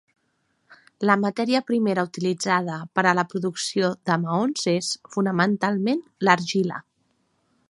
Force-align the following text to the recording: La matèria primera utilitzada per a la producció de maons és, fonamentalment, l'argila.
La 1.09 1.15
matèria 1.23 1.61
primera 1.67 2.05
utilitzada 2.09 2.79
per 2.99 3.05
a 3.09 3.13
la 3.21 3.27
producció 3.35 3.93
de 4.11 4.19
maons 4.27 4.67
és, 4.75 4.93
fonamentalment, 5.19 6.07
l'argila. 6.29 6.87